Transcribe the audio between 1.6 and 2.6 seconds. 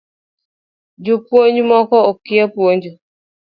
moko okia